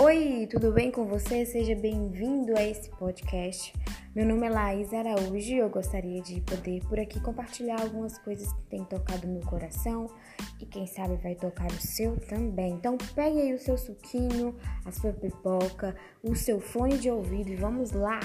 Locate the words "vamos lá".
17.56-18.20